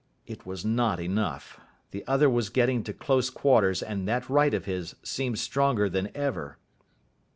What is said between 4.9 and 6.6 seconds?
seemed stronger than ever.